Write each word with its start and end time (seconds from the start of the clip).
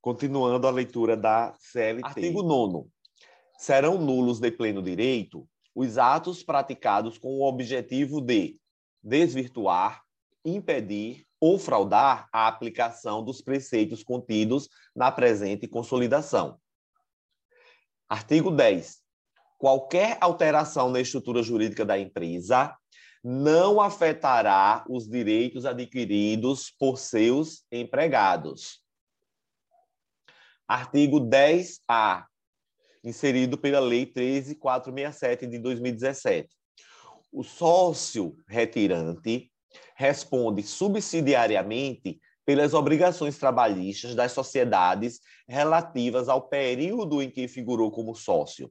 Continuando 0.00 0.66
a 0.66 0.70
leitura 0.70 1.16
da 1.16 1.54
CLT. 1.58 2.04
Artigo 2.04 2.42
9 2.42 2.88
serão 3.58 3.98
nulos 3.98 4.38
de 4.38 4.52
pleno 4.52 4.80
direito 4.80 5.46
os 5.74 5.98
atos 5.98 6.42
praticados 6.42 7.18
com 7.18 7.28
o 7.38 7.42
objetivo 7.42 8.20
de 8.20 8.56
desvirtuar, 9.02 10.02
impedir 10.44 11.24
ou 11.40 11.58
fraudar 11.58 12.28
a 12.32 12.48
aplicação 12.48 13.22
dos 13.22 13.40
preceitos 13.40 14.02
contidos 14.02 14.68
na 14.94 15.10
presente 15.12 15.68
consolidação. 15.68 16.58
Artigo 18.08 18.50
10. 18.50 18.98
Qualquer 19.56 20.18
alteração 20.20 20.90
na 20.90 21.00
estrutura 21.00 21.42
jurídica 21.42 21.84
da 21.84 21.98
empresa 21.98 22.76
não 23.22 23.80
afetará 23.80 24.84
os 24.88 25.08
direitos 25.08 25.66
adquiridos 25.66 26.70
por 26.78 26.96
seus 26.96 27.64
empregados. 27.70 28.82
Artigo 30.68 31.18
10A 31.18 32.26
inserido 33.02 33.56
pela 33.56 33.80
Lei 33.80 34.04
13467 34.04 35.46
de 35.46 35.58
2017. 35.58 36.48
O 37.32 37.42
sócio 37.42 38.36
retirante 38.46 39.50
responde 39.96 40.62
subsidiariamente 40.62 42.20
pelas 42.44 42.74
obrigações 42.74 43.38
trabalhistas 43.38 44.14
das 44.14 44.32
sociedades 44.32 45.20
relativas 45.48 46.28
ao 46.28 46.48
período 46.48 47.22
em 47.22 47.30
que 47.30 47.48
figurou 47.48 47.90
como 47.90 48.14
sócio, 48.14 48.70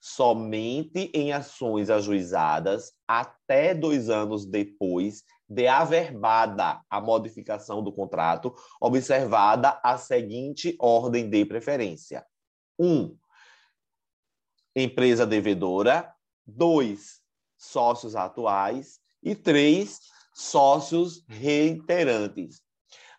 somente 0.00 1.10
em 1.14 1.32
ações 1.32 1.90
ajuizadas 1.90 2.92
até 3.06 3.74
dois 3.74 4.08
anos 4.08 4.46
depois 4.46 5.22
de 5.54 5.68
averbada 5.68 6.82
a 6.90 7.00
modificação 7.00 7.82
do 7.82 7.92
contrato, 7.92 8.54
observada 8.80 9.80
a 9.82 9.96
seguinte 9.96 10.76
ordem 10.80 11.30
de 11.30 11.44
preferência: 11.44 12.24
1. 12.78 12.86
Um, 12.86 13.16
empresa 14.74 15.24
devedora, 15.24 16.12
dois, 16.44 17.20
sócios 17.56 18.16
atuais 18.16 18.98
e 19.22 19.34
três, 19.34 20.00
sócios 20.34 21.24
reiterantes. 21.28 22.60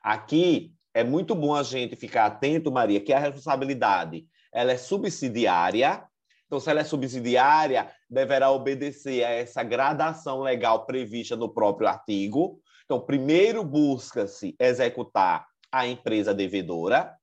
Aqui 0.02 0.74
é 0.94 1.04
muito 1.04 1.34
bom 1.34 1.56
a 1.56 1.64
gente 1.64 1.96
ficar 1.96 2.26
atento, 2.26 2.72
Maria, 2.72 3.00
que 3.00 3.14
a 3.14 3.20
responsabilidade 3.20 4.28
ela 4.54 4.74
é 4.74 4.78
subsidiária. 4.78 6.06
Então, 6.46 6.60
se 6.60 6.70
ela 6.70 6.82
é 6.82 6.84
subsidiária, 6.84 7.92
deverá 8.10 8.52
obedecer 8.52 9.24
a 9.24 9.30
essa 9.30 9.64
gradação 9.64 10.42
legal 10.42 10.86
prevista 10.86 11.36
no 11.36 11.54
próprio 11.54 11.88
artigo. 11.88 12.60
Então, 12.86 13.00
primeiro 13.00 13.64
busca-se 13.64 14.56
executar 14.60 15.48
a 15.72 15.88
empresa 15.88 16.34
devedora. 16.34 17.16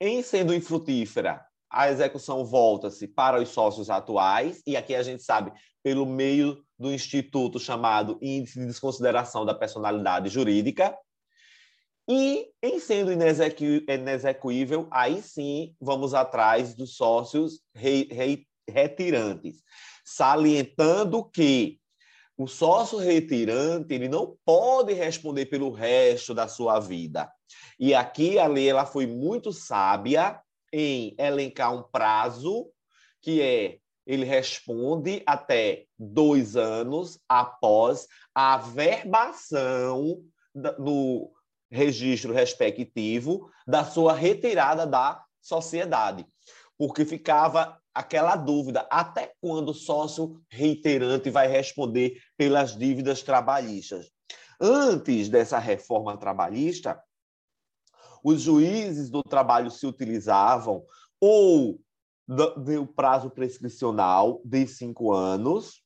Em 0.00 0.22
sendo 0.22 0.54
infrutífera, 0.54 1.44
a 1.70 1.90
execução 1.90 2.44
volta-se 2.44 3.08
para 3.08 3.40
os 3.40 3.48
sócios 3.48 3.88
atuais, 3.88 4.62
e 4.66 4.76
aqui 4.76 4.94
a 4.94 5.02
gente 5.02 5.22
sabe, 5.22 5.52
pelo 5.82 6.06
meio 6.06 6.62
do 6.78 6.92
instituto 6.92 7.58
chamado 7.58 8.18
Índice 8.20 8.60
de 8.60 8.66
Desconsideração 8.66 9.44
da 9.44 9.54
Personalidade 9.54 10.28
Jurídica. 10.28 10.96
E, 12.08 12.50
em 12.62 12.78
sendo 12.78 13.10
inexecuível, 13.12 14.86
aí 14.90 15.22
sim 15.22 15.74
vamos 15.80 16.12
atrás 16.12 16.74
dos 16.74 16.96
sócios 16.96 17.60
re, 17.74 18.08
re, 18.10 18.46
retirantes, 18.68 19.62
salientando 20.04 21.24
que 21.24 21.80
o 22.36 22.46
sócio 22.46 22.98
retirante 22.98 23.94
ele 23.94 24.08
não 24.08 24.36
pode 24.44 24.92
responder 24.92 25.46
pelo 25.46 25.70
resto 25.70 26.34
da 26.34 26.46
sua 26.48 26.78
vida. 26.78 27.30
E 27.78 27.94
aqui 27.94 28.38
a 28.38 28.46
lei 28.46 28.68
ela 28.68 28.84
foi 28.84 29.06
muito 29.06 29.52
sábia 29.52 30.40
em 30.72 31.14
elencar 31.18 31.74
um 31.74 31.82
prazo 31.82 32.68
que 33.22 33.40
é 33.40 33.78
ele 34.06 34.24
responde 34.24 35.22
até 35.24 35.86
dois 35.98 36.56
anos 36.56 37.18
após 37.26 38.06
a 38.34 38.58
verbação 38.58 40.22
no 40.54 41.32
registro 41.74 42.32
respectivo 42.32 43.50
da 43.66 43.84
sua 43.84 44.14
retirada 44.14 44.86
da 44.86 45.22
sociedade. 45.40 46.24
Porque 46.78 47.04
ficava 47.04 47.78
aquela 47.92 48.36
dúvida: 48.36 48.86
até 48.90 49.34
quando 49.40 49.70
o 49.70 49.74
sócio 49.74 50.40
reiterante 50.48 51.30
vai 51.30 51.48
responder 51.48 52.20
pelas 52.36 52.76
dívidas 52.76 53.22
trabalhistas? 53.22 54.10
Antes 54.60 55.28
dessa 55.28 55.58
reforma 55.58 56.16
trabalhista, 56.16 57.02
os 58.22 58.40
juízes 58.40 59.10
do 59.10 59.22
trabalho 59.22 59.70
se 59.70 59.86
utilizavam 59.86 60.84
ou 61.20 61.80
do 62.26 62.86
prazo 62.86 63.28
prescricional 63.28 64.40
de 64.44 64.66
cinco 64.66 65.12
anos, 65.12 65.82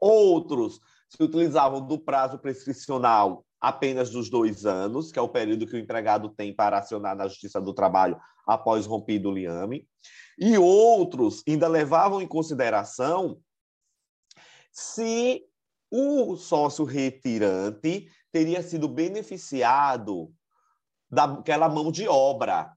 outros 0.00 0.80
se 1.08 1.22
utilizavam 1.22 1.86
do 1.86 1.98
prazo 1.98 2.38
prescricional 2.38 3.45
apenas 3.60 4.10
dos 4.10 4.28
dois 4.28 4.66
anos, 4.66 5.10
que 5.10 5.18
é 5.18 5.22
o 5.22 5.28
período 5.28 5.66
que 5.66 5.74
o 5.74 5.78
empregado 5.78 6.28
tem 6.28 6.54
para 6.54 6.78
acionar 6.78 7.16
na 7.16 7.28
Justiça 7.28 7.60
do 7.60 7.74
Trabalho 7.74 8.20
após 8.46 8.86
rompido 8.86 9.30
o 9.30 9.34
liame, 9.34 9.88
e 10.38 10.56
outros 10.58 11.42
ainda 11.48 11.66
levavam 11.66 12.20
em 12.20 12.28
consideração 12.28 13.40
se 14.70 15.42
o 15.90 16.36
sócio 16.36 16.84
retirante 16.84 18.10
teria 18.30 18.62
sido 18.62 18.88
beneficiado 18.88 20.30
daquela 21.10 21.68
mão 21.68 21.90
de 21.90 22.06
obra. 22.06 22.72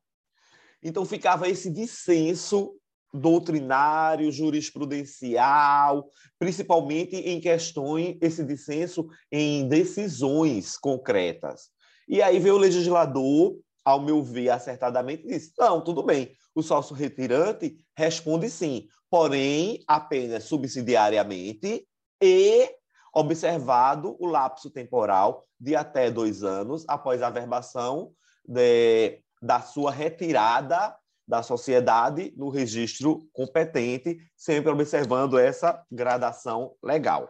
Então 0.82 1.04
ficava 1.06 1.50
esse 1.50 1.70
dissenso 1.70 2.79
doutrinário, 3.14 4.32
jurisprudencial, 4.32 6.08
principalmente 6.38 7.16
em 7.16 7.40
questões, 7.42 8.18
esse 8.22 8.44
dissenso 8.44 9.08
em 9.32 9.68
decisões 9.68 10.78
concretas. 10.78 11.70
E 12.08 12.22
aí 12.22 12.40
veio 12.40 12.56
o 12.56 12.60
legislador, 12.60 13.58
ao 13.84 14.02
meu 14.02 14.24
ver, 14.24 14.50
acertadamente, 14.50 15.28
disse: 15.28 15.52
não, 15.58 15.82
tudo 15.84 16.04
bem, 16.04 16.32
o 16.54 16.62
sócio 16.62 16.96
retirante 16.96 17.78
responde 17.96 18.50
sim, 18.50 18.88
porém 19.10 19.84
apenas 19.88 20.44
subsidiariamente 20.44 21.88
e 22.22 22.70
observado 23.14 24.16
o 24.20 24.28
lapso 24.28 24.70
temporal 24.70 25.46
de 25.60 25.76
até 25.76 26.12
dois 26.12 26.44
anos 26.44 26.86
após 26.88 27.22
a 27.22 27.30
verbação 27.30 28.12
de, 28.46 29.22
da 29.42 29.62
sua 29.62 29.92
retirada 29.92 30.96
da 31.30 31.44
sociedade 31.44 32.34
no 32.36 32.50
registro 32.50 33.20
competente, 33.32 34.18
sempre 34.36 34.72
observando 34.72 35.38
essa 35.38 35.86
gradação 35.92 36.74
legal. 36.84 37.30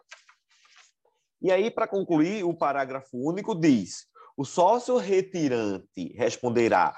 E 1.41 1.51
aí, 1.51 1.69
para 1.69 1.85
concluir, 1.85 2.45
o 2.45 2.53
parágrafo 2.53 3.17
único 3.17 3.53
diz: 3.53 4.05
o 4.37 4.45
sócio 4.45 4.95
retirante 4.95 6.13
responderá 6.15 6.95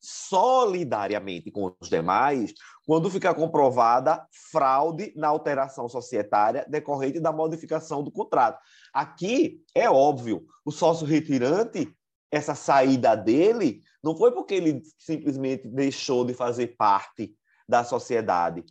solidariamente 0.00 1.50
com 1.50 1.74
os 1.78 1.88
demais 1.90 2.54
quando 2.86 3.10
ficar 3.10 3.34
comprovada 3.34 4.26
fraude 4.50 5.12
na 5.16 5.28
alteração 5.28 5.86
societária 5.86 6.64
decorrente 6.66 7.20
da 7.20 7.30
modificação 7.30 8.02
do 8.02 8.10
contrato. 8.10 8.58
Aqui 8.94 9.60
é 9.74 9.90
óbvio, 9.90 10.46
o 10.64 10.70
sócio 10.70 11.06
retirante, 11.06 11.94
essa 12.30 12.54
saída 12.54 13.14
dele 13.14 13.82
não 14.02 14.16
foi 14.16 14.32
porque 14.32 14.54
ele 14.54 14.82
simplesmente 14.98 15.66
deixou 15.66 16.24
de 16.24 16.34
fazer 16.34 16.76
parte 16.76 17.34
da 17.68 17.84
sociedade. 17.84 18.64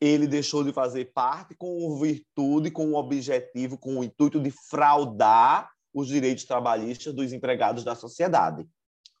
Ele 0.00 0.26
deixou 0.26 0.64
de 0.64 0.72
fazer 0.72 1.12
parte 1.12 1.54
com 1.54 1.98
virtude, 2.00 2.70
com 2.70 2.92
o 2.92 2.96
objetivo, 2.96 3.76
com 3.76 3.98
o 3.98 4.04
intuito 4.04 4.40
de 4.40 4.50
fraudar 4.50 5.70
os 5.92 6.08
direitos 6.08 6.44
trabalhistas 6.44 7.12
dos 7.12 7.32
empregados 7.32 7.84
da 7.84 7.94
sociedade. 7.94 8.66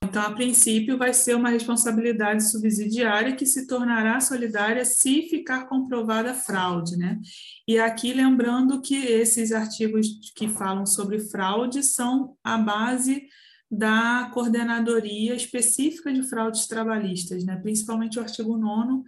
Então, 0.02 0.22
a 0.22 0.32
princípio, 0.32 0.96
vai 0.96 1.12
ser 1.12 1.36
uma 1.36 1.50
responsabilidade 1.50 2.50
subsidiária 2.50 3.36
que 3.36 3.44
se 3.44 3.66
tornará 3.66 4.18
solidária 4.18 4.84
se 4.84 5.28
ficar 5.28 5.68
comprovada 5.68 6.32
fraude, 6.34 6.96
né? 6.96 7.20
E 7.68 7.78
aqui 7.78 8.12
lembrando 8.12 8.80
que 8.80 8.96
esses 8.96 9.52
artigos 9.52 10.08
que 10.34 10.48
falam 10.48 10.86
sobre 10.86 11.20
fraude 11.20 11.82
são 11.82 12.34
a 12.42 12.56
base 12.56 13.28
da 13.70 14.28
coordenadoria 14.34 15.34
específica 15.34 16.12
de 16.12 16.22
fraudes 16.24 16.66
trabalhistas, 16.66 17.44
né? 17.44 17.56
principalmente 17.56 18.18
o 18.18 18.22
artigo 18.22 18.56
9 18.56 19.02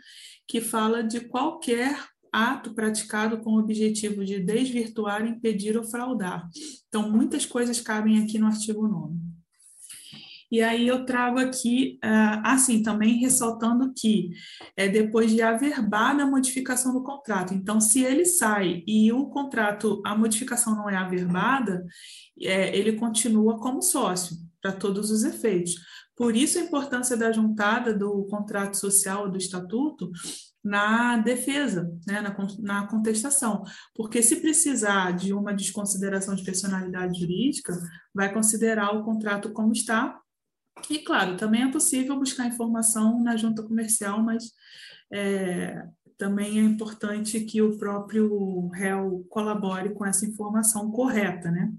que 0.47 0.61
fala 0.61 1.03
de 1.03 1.21
qualquer 1.21 1.99
ato 2.33 2.73
praticado 2.75 3.39
com 3.41 3.53
o 3.53 3.59
objetivo 3.59 4.25
de 4.25 4.41
desvirtuar, 4.41 5.27
impedir 5.27 5.77
ou 5.77 5.85
fraudar. 5.85 6.49
Então, 6.89 7.11
muitas 7.11 7.45
coisas 7.45 7.81
cabem 7.81 8.23
aqui 8.23 8.39
no 8.39 8.47
artigo 8.47 8.87
9. 8.87 9.15
E 10.51 10.61
aí 10.61 10.87
eu 10.87 11.07
trago 11.07 11.39
aqui, 11.39 11.99
uh, 12.05 12.41
assim, 12.45 12.83
também 12.83 13.19
ressaltando 13.19 13.93
que 13.97 14.31
é 14.77 14.87
depois 14.87 15.31
de 15.31 15.41
averbada 15.41 16.23
a 16.23 16.27
modificação 16.27 16.93
do 16.93 17.03
contrato. 17.03 17.55
Então, 17.55 17.81
se 17.81 18.03
ele 18.03 18.27
sai 18.27 18.83
e 18.87 19.11
o 19.13 19.27
contrato, 19.27 20.03
a 20.05 20.15
modificação 20.15 20.77
não 20.77 20.91
é 20.91 20.97
averbada, 20.97 21.87
é, 22.39 22.77
ele 22.77 22.93
continua 22.93 23.59
como 23.59 23.81
sócio 23.81 24.37
para 24.63 24.73
todos 24.73 25.11
os 25.11 25.25
efeitos. 25.25 25.75
Por 26.17 26.37
isso 26.37 26.59
a 26.59 26.63
importância 26.63 27.17
da 27.17 27.33
juntada 27.33 27.93
do 27.93 28.25
contrato 28.27 28.77
social 28.77 29.29
do 29.29 29.37
estatuto 29.37 30.11
na 30.63 31.17
defesa, 31.19 31.93
né, 32.07 32.21
na, 32.21 32.37
na 32.61 32.87
contestação, 32.87 33.65
porque 33.95 34.23
se 34.23 34.37
precisar 34.37 35.11
de 35.11 35.33
uma 35.33 35.53
desconsideração 35.53 36.37
de 36.37 36.45
personalidade 36.45 37.19
jurídica, 37.19 37.77
vai 38.15 38.33
considerar 38.33 38.95
o 38.95 39.05
contrato 39.05 39.53
como 39.53 39.73
está. 39.73 40.17
E, 40.89 41.01
claro, 41.01 41.37
também 41.37 41.65
é 41.65 41.73
possível 41.73 42.17
buscar 42.17 42.47
informação 42.47 43.21
na 43.23 43.37
junta 43.37 43.63
comercial, 43.63 44.23
mas 44.23 44.53
é, 45.13 45.85
também 46.17 46.61
é 46.61 46.63
importante 46.63 47.41
que 47.41 47.61
o 47.61 47.77
próprio 47.77 48.69
réu 48.69 49.27
colabore 49.29 49.93
com 49.93 50.07
essa 50.07 50.25
informação 50.25 50.91
correta, 50.93 51.51
né? 51.51 51.73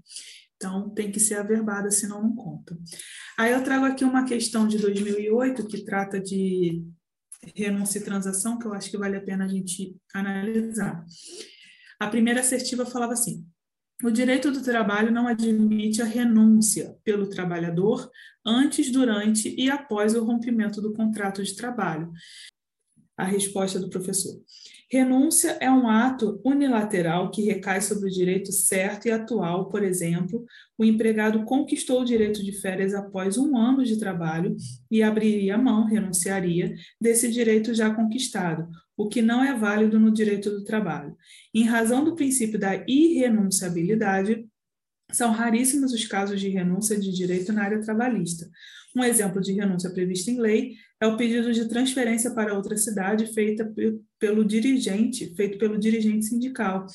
Então, 0.64 0.88
tem 0.88 1.12
que 1.12 1.20
ser 1.20 1.34
averbada, 1.34 1.90
senão 1.90 2.22
não 2.22 2.34
conta. 2.34 2.74
Aí 3.36 3.52
eu 3.52 3.62
trago 3.62 3.84
aqui 3.84 4.02
uma 4.02 4.24
questão 4.24 4.66
de 4.66 4.78
2008 4.78 5.66
que 5.66 5.84
trata 5.84 6.18
de 6.18 6.82
renúncia 7.54 7.98
e 7.98 8.02
transação, 8.02 8.58
que 8.58 8.66
eu 8.66 8.72
acho 8.72 8.90
que 8.90 8.96
vale 8.96 9.14
a 9.18 9.20
pena 9.20 9.44
a 9.44 9.48
gente 9.48 9.94
analisar. 10.14 11.04
A 12.00 12.08
primeira 12.08 12.40
assertiva 12.40 12.86
falava 12.86 13.12
assim: 13.12 13.46
o 14.02 14.10
direito 14.10 14.50
do 14.50 14.62
trabalho 14.62 15.12
não 15.12 15.28
admite 15.28 16.00
a 16.00 16.06
renúncia 16.06 16.96
pelo 17.04 17.28
trabalhador 17.28 18.10
antes, 18.42 18.90
durante 18.90 19.54
e 19.54 19.70
após 19.70 20.14
o 20.14 20.24
rompimento 20.24 20.80
do 20.80 20.94
contrato 20.94 21.44
de 21.44 21.54
trabalho. 21.54 22.10
A 23.18 23.24
resposta 23.24 23.78
do 23.78 23.90
professor. 23.90 24.40
Renúncia 24.90 25.56
é 25.60 25.70
um 25.70 25.88
ato 25.88 26.40
unilateral 26.44 27.30
que 27.30 27.42
recai 27.42 27.80
sobre 27.80 28.08
o 28.08 28.12
direito 28.12 28.52
certo 28.52 29.06
e 29.06 29.10
atual, 29.10 29.68
por 29.68 29.82
exemplo, 29.82 30.44
o 30.78 30.84
empregado 30.84 31.44
conquistou 31.44 32.02
o 32.02 32.04
direito 32.04 32.44
de 32.44 32.52
férias 32.52 32.94
após 32.94 33.38
um 33.38 33.56
ano 33.56 33.82
de 33.84 33.98
trabalho 33.98 34.56
e 34.90 35.02
abriria 35.02 35.56
mão, 35.56 35.84
renunciaria, 35.84 36.74
desse 37.00 37.30
direito 37.30 37.74
já 37.74 37.92
conquistado, 37.94 38.68
o 38.96 39.08
que 39.08 39.22
não 39.22 39.42
é 39.42 39.56
válido 39.56 39.98
no 39.98 40.12
direito 40.12 40.50
do 40.50 40.64
trabalho. 40.64 41.16
Em 41.52 41.64
razão 41.64 42.04
do 42.04 42.14
princípio 42.14 42.58
da 42.58 42.84
irrenunciabilidade, 42.86 44.46
são 45.10 45.32
raríssimos 45.32 45.92
os 45.92 46.06
casos 46.06 46.40
de 46.40 46.48
renúncia 46.48 46.98
de 46.98 47.12
direito 47.12 47.52
na 47.52 47.64
área 47.64 47.80
trabalhista. 47.80 48.48
Um 48.96 49.02
exemplo 49.02 49.40
de 49.40 49.52
renúncia 49.52 49.90
prevista 49.90 50.30
em 50.30 50.40
lei 50.40 50.74
é 51.04 51.06
o 51.06 51.16
pedido 51.16 51.52
de 51.52 51.68
transferência 51.68 52.30
para 52.30 52.54
outra 52.54 52.76
cidade 52.76 53.32
feita 53.32 53.70
pelo 54.18 54.44
dirigente, 54.44 55.34
feito 55.34 55.58
pelo 55.58 55.78
dirigente 55.78 56.24
sindical. 56.24 56.86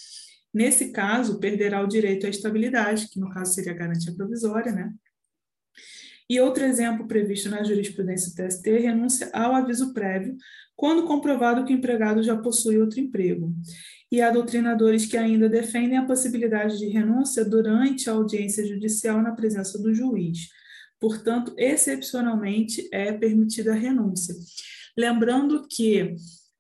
Nesse 0.51 0.91
caso, 0.91 1.39
perderá 1.39 1.83
o 1.83 1.87
direito 1.87 2.25
à 2.25 2.29
estabilidade, 2.29 3.07
que 3.07 3.19
no 3.19 3.29
caso 3.29 3.53
seria 3.53 3.71
a 3.71 3.75
garantia 3.75 4.13
provisória, 4.15 4.71
né? 4.71 4.91
E 6.27 6.39
outro 6.39 6.63
exemplo 6.63 7.07
previsto 7.07 7.49
na 7.49 7.63
jurisprudência 7.63 8.33
TST 8.35 8.67
é 8.69 8.79
renúncia 8.79 9.29
ao 9.31 9.53
aviso 9.53 9.93
prévio, 9.93 10.35
quando 10.75 11.05
comprovado 11.05 11.65
que 11.65 11.73
o 11.73 11.75
empregado 11.75 12.23
já 12.23 12.35
possui 12.35 12.79
outro 12.79 12.99
emprego. 12.99 13.53
E 14.11 14.21
há 14.21 14.31
doutrinadores 14.31 15.05
que 15.05 15.17
ainda 15.17 15.47
defendem 15.47 15.97
a 15.97 16.05
possibilidade 16.05 16.79
de 16.79 16.87
renúncia 16.87 17.45
durante 17.45 18.09
a 18.09 18.13
audiência 18.13 18.65
judicial 18.65 19.21
na 19.21 19.33
presença 19.33 19.77
do 19.77 19.93
juiz. 19.93 20.49
Portanto, 20.99 21.53
excepcionalmente 21.57 22.87
é 22.91 23.11
permitida 23.13 23.71
a 23.71 23.77
renúncia. 23.77 24.35
Lembrando 24.97 25.65
que 25.67 26.15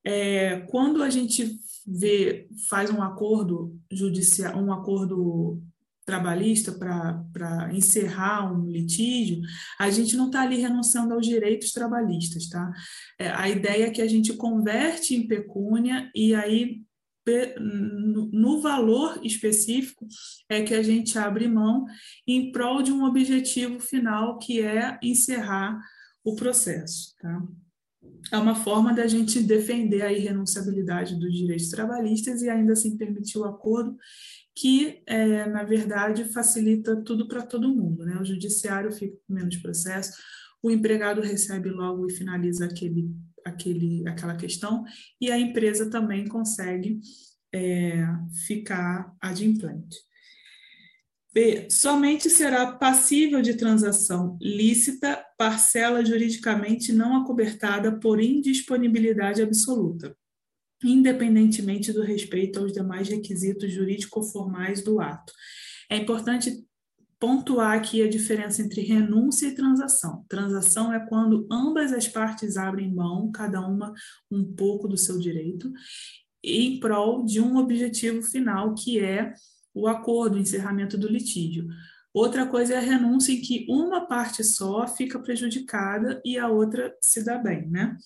é, 0.05 0.61
quando 0.69 1.03
a 1.03 1.09
gente 1.09 1.59
vê, 1.85 2.47
faz 2.69 2.89
um 2.89 3.01
acordo 3.01 3.77
judicial, 3.91 4.57
um 4.57 4.71
acordo 4.71 5.61
trabalhista 6.05 6.71
para 6.71 7.69
encerrar 7.71 8.51
um 8.51 8.65
litígio, 8.65 9.41
a 9.79 9.91
gente 9.91 10.17
não 10.17 10.25
está 10.25 10.41
ali 10.41 10.57
renunciando 10.57 11.13
aos 11.13 11.25
direitos 11.25 11.71
trabalhistas, 11.71 12.49
tá? 12.49 12.71
É, 13.19 13.29
a 13.29 13.47
ideia 13.47 13.85
é 13.85 13.91
que 13.91 14.01
a 14.01 14.07
gente 14.07 14.33
converte 14.33 15.13
em 15.13 15.27
pecúnia 15.27 16.09
e 16.15 16.33
aí 16.33 16.81
no 17.27 18.61
valor 18.61 19.19
específico 19.23 20.07
é 20.49 20.61
que 20.63 20.73
a 20.73 20.81
gente 20.81 21.17
abre 21.17 21.47
mão 21.47 21.85
em 22.27 22.51
prol 22.51 22.81
de 22.81 22.91
um 22.91 23.03
objetivo 23.03 23.79
final 23.79 24.39
que 24.39 24.61
é 24.61 24.97
encerrar 25.03 25.79
o 26.23 26.35
processo. 26.35 27.15
Tá? 27.19 27.47
É 28.31 28.37
uma 28.37 28.55
forma 28.55 28.93
da 28.93 29.07
gente 29.07 29.41
defender 29.41 30.01
a 30.01 30.11
irrenunciabilidade 30.11 31.19
dos 31.19 31.33
direitos 31.33 31.69
trabalhistas 31.69 32.41
e 32.41 32.49
ainda 32.49 32.73
assim 32.73 32.97
permitir 32.97 33.37
o 33.37 33.45
acordo 33.45 33.97
que, 34.55 35.01
é, 35.05 35.45
na 35.47 35.63
verdade, 35.63 36.25
facilita 36.25 36.95
tudo 36.97 37.27
para 37.27 37.41
todo 37.41 37.73
mundo. 37.73 38.05
Né? 38.05 38.17
O 38.19 38.25
judiciário 38.25 38.91
fica 38.91 39.15
com 39.25 39.33
menos 39.33 39.55
processo, 39.57 40.13
o 40.61 40.69
empregado 40.69 41.21
recebe 41.21 41.69
logo 41.69 42.05
e 42.07 42.13
finaliza 42.13 42.65
aquele 42.65 43.09
aquele, 43.49 44.07
aquela 44.07 44.35
questão, 44.35 44.83
e 45.19 45.31
a 45.31 45.37
empresa 45.37 45.89
também 45.89 46.27
consegue 46.27 46.99
é, 47.53 48.05
ficar 48.45 49.13
adimplente. 49.21 49.97
B. 51.33 51.67
Somente 51.69 52.29
será 52.29 52.71
passível 52.71 53.41
de 53.41 53.53
transação 53.53 54.37
lícita 54.41 55.23
parcela 55.37 56.03
juridicamente 56.03 56.91
não 56.91 57.21
acobertada 57.21 57.99
por 57.99 58.19
indisponibilidade 58.19 59.41
absoluta, 59.41 60.15
independentemente 60.83 61.93
do 61.93 62.01
respeito 62.01 62.59
aos 62.59 62.73
demais 62.73 63.09
requisitos 63.09 63.71
jurídico-formais 63.71 64.83
do 64.83 64.99
ato. 64.99 65.31
É 65.89 65.97
importante 65.97 66.65
pontuar 67.19 67.77
aqui 67.77 68.01
a 68.01 68.09
diferença 68.09 68.61
entre 68.61 68.81
renúncia 68.81 69.47
e 69.47 69.55
transação. 69.55 70.25
Transação 70.29 70.93
é 70.93 71.05
quando 71.05 71.45
ambas 71.51 71.91
as 71.91 72.07
partes 72.07 72.55
abrem 72.55 72.93
mão, 72.93 73.29
cada 73.29 73.59
uma 73.59 73.93
um 74.31 74.43
pouco 74.53 74.87
do 74.87 74.97
seu 74.97 75.19
direito, 75.19 75.71
em 76.41 76.79
prol 76.79 77.25
de 77.25 77.41
um 77.41 77.57
objetivo 77.57 78.23
final, 78.23 78.73
que 78.73 78.99
é 78.99 79.33
o 79.73 79.87
acordo, 79.87 80.37
o 80.37 80.39
encerramento 80.39 80.97
do 80.97 81.09
litígio. 81.09 81.67
Outra 82.13 82.47
coisa 82.47 82.75
é 82.75 82.77
a 82.77 82.81
renúncia 82.81 83.33
em 83.33 83.41
que 83.41 83.65
uma 83.69 84.07
parte 84.07 84.43
só 84.43 84.87
fica 84.87 85.19
prejudicada 85.19 86.21
e 86.25 86.37
a 86.37 86.47
outra 86.47 86.95
se 87.01 87.23
dá 87.23 87.37
bem, 87.37 87.67
né? 87.69 87.97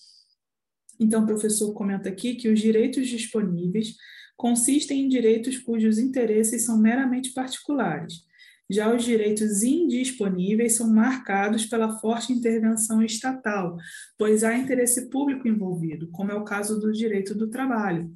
Então, 0.98 1.22
o 1.22 1.26
professor 1.26 1.72
comenta 1.72 2.08
aqui 2.08 2.34
que 2.34 2.48
os 2.48 2.60
direitos 2.60 3.08
disponíveis 3.08 3.94
consistem 4.36 5.04
em 5.04 5.08
direitos 5.08 5.58
cujos 5.58 5.98
interesses 5.98 6.64
são 6.64 6.78
meramente 6.78 7.32
particulares 7.32 8.24
já 8.70 8.94
os 8.94 9.04
direitos 9.04 9.62
indisponíveis 9.62 10.76
são 10.76 10.92
marcados 10.92 11.66
pela 11.66 11.98
forte 11.98 12.32
intervenção 12.32 13.02
estatal, 13.02 13.76
pois 14.16 14.42
há 14.42 14.56
interesse 14.56 15.10
público 15.10 15.46
envolvido, 15.46 16.08
como 16.10 16.32
é 16.32 16.34
o 16.34 16.44
caso 16.44 16.80
do 16.80 16.92
direito 16.92 17.34
do 17.34 17.48
trabalho. 17.48 18.10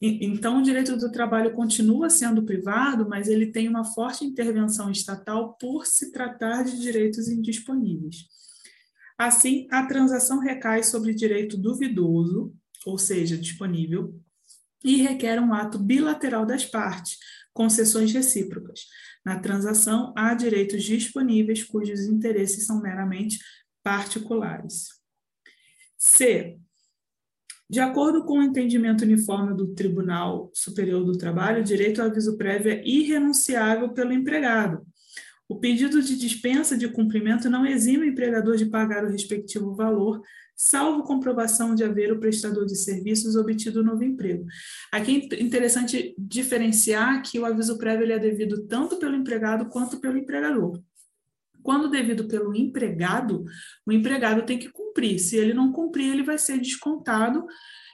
Então, 0.00 0.60
o 0.60 0.62
direito 0.62 0.96
do 0.96 1.10
trabalho 1.10 1.52
continua 1.52 2.08
sendo 2.08 2.44
privado, 2.44 3.08
mas 3.08 3.26
ele 3.26 3.46
tem 3.46 3.68
uma 3.68 3.84
forte 3.84 4.24
intervenção 4.24 4.92
estatal 4.92 5.54
por 5.60 5.86
se 5.86 6.12
tratar 6.12 6.62
de 6.62 6.80
direitos 6.80 7.28
indisponíveis. 7.28 8.26
Assim, 9.18 9.66
a 9.72 9.84
transação 9.84 10.38
recai 10.38 10.84
sobre 10.84 11.12
direito 11.12 11.56
duvidoso, 11.56 12.54
ou 12.86 12.96
seja, 12.96 13.36
disponível, 13.36 14.14
e 14.84 15.02
requer 15.02 15.40
um 15.40 15.52
ato 15.52 15.76
bilateral 15.80 16.46
das 16.46 16.64
partes, 16.64 17.18
concessões 17.58 18.12
recíprocas. 18.12 18.86
Na 19.26 19.40
transação, 19.40 20.14
há 20.16 20.32
direitos 20.32 20.84
disponíveis 20.84 21.64
cujos 21.64 22.02
interesses 22.02 22.64
são 22.64 22.80
meramente 22.80 23.36
particulares. 23.82 24.90
C. 25.96 26.56
De 27.68 27.80
acordo 27.80 28.24
com 28.24 28.38
o 28.38 28.42
entendimento 28.44 29.02
uniforme 29.02 29.56
do 29.56 29.74
Tribunal 29.74 30.52
Superior 30.54 31.04
do 31.04 31.18
Trabalho, 31.18 31.60
o 31.60 31.64
direito 31.64 32.00
ao 32.00 32.08
aviso 32.08 32.38
prévio 32.38 32.70
é 32.70 32.82
irrenunciável 32.86 33.92
pelo 33.92 34.12
empregado. 34.12 34.86
O 35.48 35.58
pedido 35.58 36.00
de 36.00 36.16
dispensa 36.16 36.78
de 36.78 36.86
cumprimento 36.86 37.50
não 37.50 37.66
exime 37.66 38.04
o 38.04 38.08
empregador 38.08 38.56
de 38.56 38.66
pagar 38.66 39.04
o 39.04 39.10
respectivo 39.10 39.74
valor, 39.74 40.22
salvo 40.58 41.04
comprovação 41.04 41.72
de 41.72 41.84
haver 41.84 42.12
o 42.12 42.18
prestador 42.18 42.66
de 42.66 42.74
serviços 42.74 43.36
obtido 43.36 43.84
novo 43.84 44.02
emprego. 44.02 44.44
Aqui 44.90 45.28
é 45.32 45.40
interessante 45.40 46.16
diferenciar 46.18 47.22
que 47.22 47.38
o 47.38 47.46
aviso 47.46 47.78
prévio 47.78 48.10
é 48.12 48.18
devido 48.18 48.66
tanto 48.66 48.96
pelo 48.96 49.14
empregado 49.14 49.66
quanto 49.66 50.00
pelo 50.00 50.18
empregador. 50.18 50.82
Quando 51.62 51.88
devido 51.88 52.26
pelo 52.26 52.56
empregado, 52.56 53.44
o 53.86 53.92
empregado 53.92 54.42
tem 54.42 54.58
que 54.58 54.68
cumprir. 54.68 55.20
Se 55.20 55.36
ele 55.36 55.54
não 55.54 55.70
cumprir, 55.70 56.12
ele 56.12 56.24
vai 56.24 56.38
ser 56.38 56.58
descontado. 56.58 57.46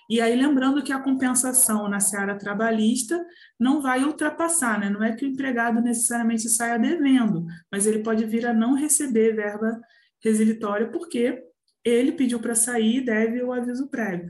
E 0.09 0.21
aí, 0.21 0.35
lembrando 0.35 0.83
que 0.83 0.93
a 0.93 1.01
compensação 1.01 1.89
na 1.89 2.01
seara 2.01 2.39
trabalhista 2.39 3.23
não 3.59 3.83
vai 3.83 4.05
ultrapassar, 4.05 4.81
né? 4.81 4.89
Não 4.89 5.03
é 5.03 5.15
que 5.15 5.25
o 5.25 5.29
empregado 5.29 5.83
necessariamente 5.83 6.49
saia 6.49 6.79
devendo, 6.79 7.45
mas 7.71 7.87
ele 7.87 7.99
pode 7.99 8.25
vir 8.25 8.47
a 8.47 8.55
não 8.55 8.75
receber 8.75 9.35
verba 9.35 9.79
resilitória, 10.23 10.91
porque 10.91 11.43
ele 11.85 12.13
pediu 12.13 12.41
para 12.41 12.55
sair 12.55 13.03
deve 13.03 13.43
o 13.43 13.53
aviso 13.53 13.89
prévio. 13.89 14.29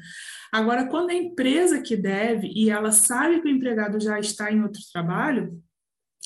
Agora, 0.53 0.87
quando 0.87 1.11
a 1.11 1.15
empresa 1.15 1.81
que 1.81 1.97
deve 1.97 2.49
e 2.49 2.71
ela 2.71 2.91
sabe 2.91 3.41
que 3.41 3.49
o 3.49 3.51
empregado 3.51 4.01
já 4.01 4.19
está 4.19 4.51
em 4.53 4.63
outro 4.63 4.81
trabalho, 4.93 5.63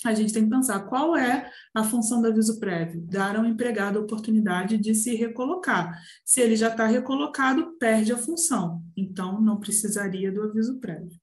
a 0.05 0.15
gente 0.15 0.33
tem 0.33 0.45
que 0.45 0.51
pensar 0.51 0.81
qual 0.87 1.17
é 1.17 1.51
a 1.75 1.83
função 1.83 2.23
do 2.23 2.29
aviso 2.29 2.61
prévio. 2.61 3.01
Dar 3.03 3.37
ao 3.37 3.45
empregado 3.45 3.99
a 3.99 4.03
oportunidade 4.03 4.79
de 4.79 4.95
se 4.95 5.15
recolocar. 5.17 6.01
Se 6.25 6.41
ele 6.41 6.55
já 6.55 6.69
está 6.69 6.87
recolocado, 6.87 7.77
perde 7.79 8.13
a 8.13 8.17
função. 8.17 8.81
Então, 8.97 9.41
não 9.41 9.59
precisaria 9.59 10.31
do 10.31 10.43
aviso 10.43 10.79
prévio. 10.79 11.19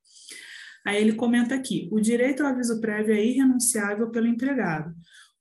Aí 0.85 1.01
ele 1.01 1.13
comenta 1.13 1.55
aqui: 1.55 1.87
o 1.91 1.99
direito 1.99 2.43
ao 2.43 2.49
aviso 2.49 2.79
prévio 2.81 3.15
é 3.15 3.25
irrenunciável 3.25 4.11
pelo 4.11 4.27
empregado. 4.27 4.93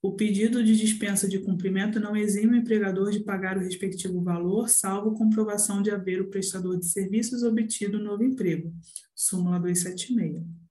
O 0.04 0.12
pedido 0.12 0.62
de 0.62 0.76
dispensa 0.76 1.26
de 1.26 1.38
cumprimento 1.38 1.99
não 1.99 2.14
exime 2.14 2.52
o 2.52 2.61
empregador 2.61 3.11
de 3.11 3.20
pagar 3.20 3.56
o 3.56 3.62
respectivo 3.62 4.20
valor, 4.20 4.68
salvo 4.68 5.14
comprovação 5.14 5.80
de 5.80 5.90
haver 5.90 6.20
o 6.20 6.28
prestador 6.28 6.78
de 6.78 6.84
serviços 6.84 7.42
obtido 7.42 7.99
novo 7.99 8.23
emprego. 8.23 8.70
Súmula 9.14 9.58
276. 9.58 10.63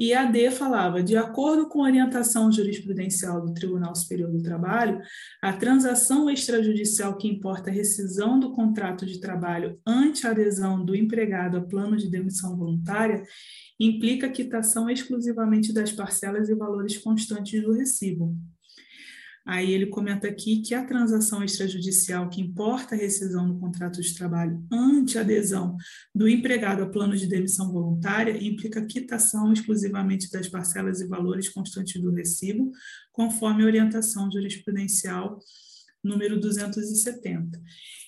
E 0.00 0.14
a 0.14 0.24
D 0.24 0.50
falava, 0.50 1.02
de 1.02 1.14
acordo 1.14 1.68
com 1.68 1.82
orientação 1.82 2.50
jurisprudencial 2.50 3.44
do 3.44 3.52
Tribunal 3.52 3.94
Superior 3.94 4.32
do 4.32 4.42
Trabalho, 4.42 4.98
a 5.42 5.52
transação 5.52 6.30
extrajudicial 6.30 7.18
que 7.18 7.28
importa 7.28 7.68
a 7.68 7.72
rescisão 7.72 8.40
do 8.40 8.50
contrato 8.50 9.04
de 9.04 9.20
trabalho 9.20 9.78
ante 9.86 10.26
a 10.26 10.30
adesão 10.30 10.82
do 10.82 10.96
empregado 10.96 11.58
a 11.58 11.60
plano 11.60 11.98
de 11.98 12.08
demissão 12.08 12.56
voluntária 12.56 13.22
implica 13.78 14.30
quitação 14.30 14.88
exclusivamente 14.88 15.70
das 15.70 15.92
parcelas 15.92 16.48
e 16.48 16.54
valores 16.54 16.96
constantes 16.96 17.62
do 17.62 17.74
recibo. 17.74 18.34
Aí 19.46 19.72
ele 19.72 19.86
comenta 19.86 20.28
aqui 20.28 20.60
que 20.60 20.74
a 20.74 20.84
transação 20.84 21.42
extrajudicial 21.42 22.28
que 22.28 22.40
importa 22.40 22.94
a 22.94 22.98
rescisão 22.98 23.48
do 23.48 23.58
contrato 23.58 24.00
de 24.00 24.14
trabalho 24.14 24.62
ante 24.70 25.18
adesão 25.18 25.76
do 26.14 26.28
empregado 26.28 26.82
a 26.82 26.88
plano 26.88 27.16
de 27.16 27.26
demissão 27.26 27.72
voluntária 27.72 28.36
implica 28.42 28.84
quitação 28.84 29.52
exclusivamente 29.52 30.30
das 30.30 30.48
parcelas 30.48 31.00
e 31.00 31.06
valores 31.06 31.48
constantes 31.48 32.00
do 32.00 32.12
recibo, 32.12 32.70
conforme 33.12 33.62
a 33.62 33.66
orientação 33.66 34.30
jurisprudencial 34.30 35.38
número 36.04 36.38
270. 36.38 37.60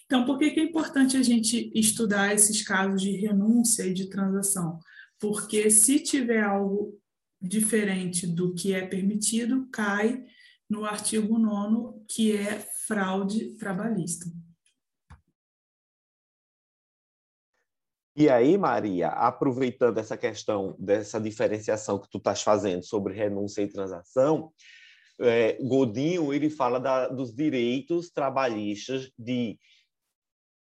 Então, 0.05 0.25
por 0.27 0.39
que, 0.39 0.51
que 0.51 0.61
é 0.61 0.65
importante 0.65 1.17
a 1.17 1.23
gente 1.23 1.73
estudar 1.75 2.35
esses 2.35 2.63
casos 2.63 3.01
de 3.01 3.13
renúncia 3.13 3.85
e 3.85 3.95
de 3.95 4.11
transação? 4.11 4.79
Porque 5.19 5.71
se 5.71 5.99
tiver 5.99 6.43
algo 6.43 6.99
diferente 7.41 8.27
do 8.27 8.55
que 8.55 8.73
é 8.75 8.87
permitido, 8.87 9.67
cai 9.73 10.23
no 10.73 10.87
artigo 10.87 11.39
9, 11.39 12.03
que 12.09 12.35
é 12.35 12.59
fraude 12.59 13.55
trabalhista. 13.57 14.25
E 18.17 18.29
aí, 18.29 18.57
Maria, 18.57 19.09
aproveitando 19.09 19.99
essa 19.99 20.17
questão 20.17 20.75
dessa 20.79 21.21
diferenciação 21.21 21.99
que 21.99 22.09
tu 22.11 22.17
estás 22.17 22.43
fazendo 22.43 22.83
sobre 22.85 23.13
renúncia 23.13 23.61
e 23.61 23.69
transação, 23.69 24.51
é, 25.21 25.63
Godinho 25.63 26.33
ele 26.33 26.49
fala 26.49 26.81
da, 26.81 27.07
dos 27.09 27.35
direitos 27.35 28.11
trabalhistas 28.11 29.13
de 29.19 29.59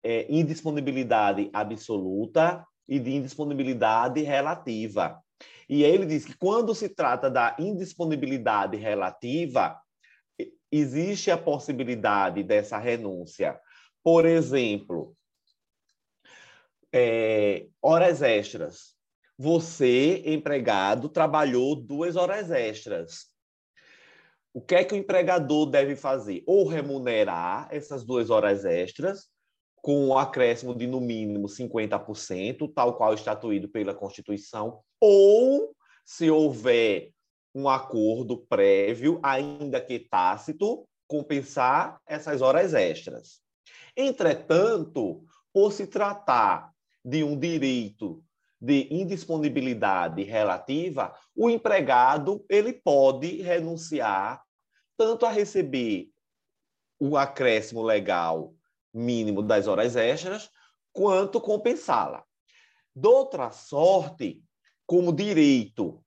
é, 0.03 0.27
indisponibilidade 0.29 1.49
absoluta 1.53 2.67
e 2.89 2.99
de 2.99 3.13
indisponibilidade 3.13 4.21
relativa. 4.23 5.23
E 5.69 5.85
ele 5.85 6.07
diz 6.07 6.25
que 6.25 6.37
quando 6.37 6.75
se 6.75 6.89
trata 6.89 7.31
da 7.31 7.57
indisponibilidade 7.59 8.77
relativa, 8.77 9.81
existe 10.73 11.31
a 11.31 11.37
possibilidade 11.37 12.43
dessa 12.43 12.79
renúncia. 12.79 13.61
Por 14.03 14.25
exemplo, 14.25 15.15
é, 16.91 17.67
horas 17.81 18.23
extras. 18.23 18.95
Você, 19.39 20.23
empregado, 20.25 21.09
trabalhou 21.09 21.77
duas 21.77 22.17
horas 22.17 22.51
extras. 22.51 23.27
O 24.55 24.61
que 24.61 24.75
é 24.75 24.85
que 24.85 24.95
o 24.95 24.99
empregador 24.99 25.67
deve 25.67 25.95
fazer? 25.95 26.43
Ou 26.47 26.67
remunerar 26.67 27.69
essas 27.71 28.05
duas 28.05 28.31
horas 28.31 28.65
extras, 28.65 29.29
com 29.77 30.09
um 30.09 30.17
acréscimo 30.17 30.75
de 30.75 30.87
no 30.87 31.01
mínimo 31.01 31.49
50%, 31.49 32.73
tal 32.73 32.97
qual 32.97 33.15
estatuído 33.15 33.69
pela 33.69 33.95
Constituição, 33.95 34.81
ou, 35.01 35.75
se 36.05 36.31
houver 36.31 37.11
um 37.55 37.69
acordo 37.69 38.39
prévio, 38.49 39.21
ainda 39.23 39.81
que 39.81 39.99
tácito, 39.99 40.87
compensar 41.07 42.01
essas 42.07 42.41
horas 42.41 42.73
extras. 42.73 43.43
Entretanto, 43.97 45.25
por 45.53 45.73
se 45.73 45.87
tratar 45.87 46.73
de 47.05 47.23
um 47.23 47.39
direito 47.39 48.25
de 48.61 48.89
indisponibilidade 48.91 50.23
relativa, 50.23 51.15
o 51.37 51.51
empregado 51.51 52.45
ele 52.49 52.73
pode 52.73 53.43
renunciar 53.43 54.43
tanto 54.97 55.27
a 55.27 55.31
receber 55.31 56.09
o 56.99 57.17
acréscimo 57.17 57.83
legal 57.83 58.55
mínimo 58.95 59.43
das 59.43 59.67
horas 59.67 59.97
extras, 59.97 60.49
quanto 60.93 61.41
compensá-la. 61.41 62.25
Doutra 62.95 63.51
sorte, 63.51 64.43
como 64.87 65.13
direito 65.13 66.02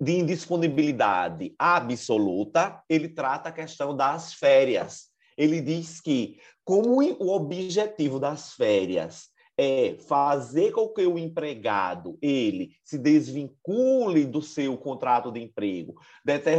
de 0.00 0.12
indisponibilidade 0.12 1.54
absoluta, 1.58 2.82
ele 2.88 3.08
trata 3.08 3.48
a 3.48 3.52
questão 3.52 3.96
das 3.96 4.32
férias. 4.34 5.08
Ele 5.36 5.60
diz 5.60 6.00
que, 6.00 6.38
como 6.64 7.02
o 7.02 7.30
objetivo 7.30 8.18
das 8.20 8.52
férias 8.52 9.28
é 9.58 9.96
fazer 10.06 10.70
com 10.70 10.88
que 10.88 11.04
o 11.04 11.18
empregado 11.18 12.16
ele 12.22 12.70
se 12.84 12.96
desvincule 12.96 14.24
do 14.24 14.40
seu 14.40 14.78
contrato 14.78 15.32
de 15.32 15.40
emprego 15.40 15.94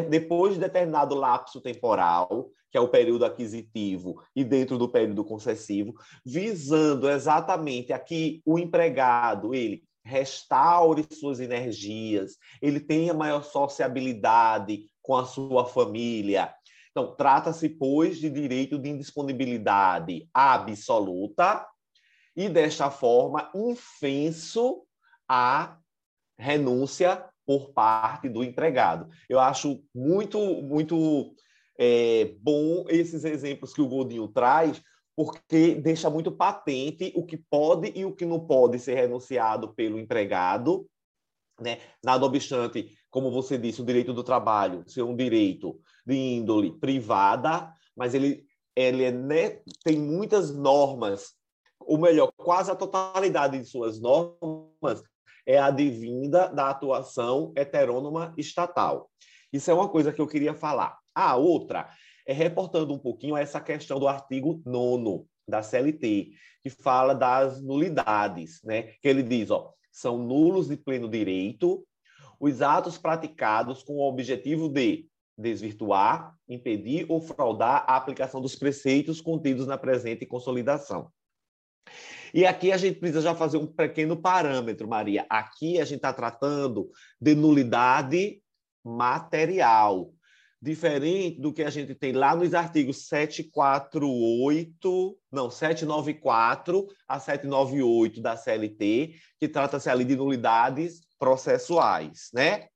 depois 0.10 0.56
de 0.56 0.60
determinado 0.60 1.16
lapso 1.16 1.62
temporal, 1.62 2.50
que 2.70 2.78
é 2.78 2.82
o 2.82 2.90
período 2.90 3.24
aquisitivo 3.24 4.22
e 4.36 4.44
dentro 4.44 4.78
do 4.78 4.90
período 4.90 5.24
concessivo, 5.24 5.94
visando 6.26 7.10
exatamente 7.10 7.94
aqui 7.94 8.42
o 8.46 8.60
empregado 8.60 9.56
ele 9.56 9.82
restaure 10.04 11.06
suas 11.12 11.40
energias, 11.40 12.38
ele 12.62 12.80
tenha 12.80 13.14
maior 13.14 13.44
sociabilidade 13.44 14.86
com 15.02 15.16
a 15.16 15.26
sua 15.26 15.66
família. 15.66 16.54
Então, 16.92 17.16
trata-se, 17.16 17.70
pois, 17.70 18.20
de 18.20 18.30
direito 18.30 18.78
de 18.78 18.90
indisponibilidade 18.90 20.28
absoluta 20.34 21.66
e, 22.36 22.50
desta 22.50 22.90
forma, 22.90 23.50
infenso 23.54 24.84
a 25.28 25.78
renúncia 26.38 27.26
por 27.46 27.72
parte 27.72 28.30
do 28.30 28.44
empregado. 28.44 29.10
Eu 29.28 29.40
acho 29.40 29.84
muito, 29.94 30.40
muito 30.62 31.34
é, 31.78 32.34
bom 32.40 32.86
esses 32.90 33.24
exemplos 33.24 33.74
que 33.74 33.82
o 33.82 33.88
Godinho 33.88 34.28
traz, 34.28 34.82
porque 35.20 35.76
deixa 35.76 36.10
muito 36.10 36.32
patente 36.32 37.12
o 37.14 37.26
que 37.26 37.36
pode 37.36 37.92
e 37.94 38.06
o 38.06 38.16
que 38.16 38.26
não 38.26 38.40
pode 38.40 38.80
ser 38.80 38.96
renunciado 38.96 39.74
pelo 39.74 40.00
empregado, 40.00 40.88
né? 41.60 41.80
Nada 42.02 42.26
obstante, 42.26 42.98
como 43.10 43.30
você 43.30 43.58
disse, 43.58 43.82
o 43.82 43.86
direito 43.86 44.14
do 44.14 44.24
trabalho 44.24 44.82
ser 44.88 45.02
um 45.02 45.14
direito 45.14 45.78
de 46.06 46.16
índole 46.16 46.72
privada, 46.80 47.70
mas 47.98 48.14
ele, 48.14 48.46
ele 48.74 49.04
é, 49.04 49.12
né, 49.12 49.60
tem 49.84 50.00
muitas 50.00 50.56
normas, 50.56 51.34
ou 51.82 51.98
melhor, 51.98 52.32
quase 52.38 52.72
a 52.72 52.76
totalidade 52.76 53.60
de 53.60 53.66
suas 53.66 54.00
normas 54.00 55.04
é 55.46 55.58
advinda 55.58 56.48
da 56.48 56.70
atuação 56.70 57.52
heterônoma 57.58 58.34
estatal. 58.38 59.12
Isso 59.52 59.70
é 59.70 59.74
uma 59.74 59.90
coisa 59.90 60.14
que 60.14 60.22
eu 60.22 60.28
queria 60.28 60.54
falar. 60.54 60.98
A 61.14 61.36
outra 61.36 61.90
é 62.30 62.34
reportando 62.34 62.94
um 62.94 63.00
pouquinho 63.00 63.36
essa 63.36 63.60
questão 63.60 64.00
do 64.00 64.08
artigo 64.08 64.62
9 64.64 65.26
da 65.48 65.64
CLT, 65.64 66.30
que 66.62 66.70
fala 66.70 67.16
das 67.16 67.60
nulidades, 67.60 68.62
né? 68.64 68.84
Que 69.02 69.08
ele 69.08 69.24
diz, 69.24 69.50
ó, 69.50 69.74
são 69.92 70.20
nulos 70.20 70.68
de 70.68 70.78
pleno 70.78 71.10
direito 71.10 71.84
os 72.40 72.62
atos 72.62 73.00
praticados 73.00 73.82
com 73.82 73.94
o 73.94 74.08
objetivo 74.08 74.70
de 74.70 75.08
desvirtuar, 75.36 76.36
impedir 76.48 77.08
ou 77.10 77.20
fraudar 77.20 77.84
a 77.88 77.98
aplicação 77.98 78.40
dos 78.40 78.56
preceitos 78.56 79.20
contidos 79.20 79.66
na 79.66 79.78
presente 79.78 80.24
consolidação. 80.24 81.12
E 82.32 82.46
aqui 82.46 82.72
a 82.72 82.78
gente 82.78 83.00
precisa 83.00 83.22
já 83.22 83.34
fazer 83.34 83.58
um 83.58 83.66
pequeno 83.66 84.16
parâmetro, 84.16 84.88
Maria. 84.88 85.26
Aqui 85.28 85.82
a 85.82 85.84
gente 85.84 85.98
está 85.98 86.14
tratando 86.14 86.92
de 87.20 87.34
nulidade 87.34 88.40
material 88.86 90.14
diferente 90.62 91.40
do 91.40 91.54
que 91.54 91.64
a 91.64 91.70
gente 91.70 91.96
tem 91.96 92.12
lá 92.12 92.36
nos 92.36 92.54
artigos 92.54 93.08
748, 93.08 95.18
não, 95.32 95.50
794 95.50 96.86
a 97.08 97.18
798 97.20 98.22
da 98.22 98.36
CLT, 98.36 99.16
que 99.40 99.48
trata-se 99.48 99.90
ali 99.90 100.04
de 100.04 100.18
nulidades 100.18 101.00
processuais, 101.18 102.30
né? 102.34 102.68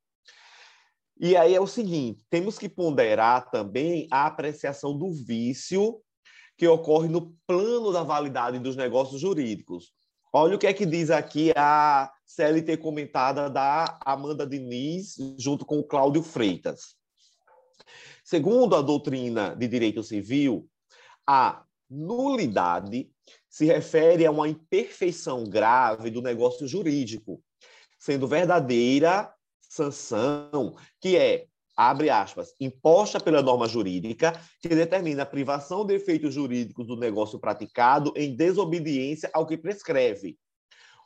E 1.20 1.36
aí 1.36 1.54
é 1.54 1.62
o 1.62 1.68
seguinte, 1.68 2.25
temos 2.30 2.58
que 2.58 2.68
ponderar 2.68 3.52
também 3.52 4.08
a 4.10 4.25
apreciação 4.25 4.98
do 4.98 5.12
vício 5.12 6.02
que 6.58 6.68
ocorre 6.68 7.08
no 7.08 7.36
plano 7.46 7.92
da 7.92 8.04
validade 8.04 8.60
dos 8.60 8.75
negócios 8.75 9.22
jurídicos. 9.22 9.92
Olha 10.32 10.56
o 10.56 10.60
que 10.60 10.66
é 10.66 10.74
que 10.74 10.86
diz 10.86 11.12
aqui 11.12 11.52
a 11.56 12.12
CLT 12.25 12.78
comentada 12.78 13.50
da 13.50 14.00
Amanda 14.04 14.48
Diniz, 14.48 15.16
junto 15.38 15.66
com 15.66 15.80
o 15.80 15.84
Cláudio 15.84 16.24
Freitas. 16.24 16.96
Segundo 18.24 18.75
a 18.75 18.82
doutrina 18.82 19.56
de 19.56 19.68
direito 19.68 20.01
civil, 20.03 20.68
a 21.27 21.63
nulidade 21.89 23.10
se 23.50 23.65
refere 23.65 24.25
a 24.25 24.32
uma 24.32 24.48
imperfeição 24.48 25.44
grave 25.44 26.10
do 26.10 26.22
negócio 26.22 26.68
jurídico, 26.68 27.42
sendo 28.00 28.27
verdadeira 28.27 29.32
sanção, 29.62 30.75
que 31.00 31.15
é, 31.18 31.46
abre 31.75 32.10
aspas, 32.10 32.53
imposta 32.60 33.20
pela 33.20 33.42
norma 33.42 33.68
jurídica, 33.68 34.34
que 34.62 34.70
determina 34.70 35.24
a 35.24 35.27
privação 35.27 35.86
de 35.86 35.96
efeitos 35.96 36.34
jurídicos 36.34 36.88
do 36.88 36.96
negócio 36.96 37.39
praticado 37.39 38.13
em 38.15 38.36
desobediência 38.36 39.30
ao 39.34 39.46
que 39.46 39.58
prescreve, 39.58 40.38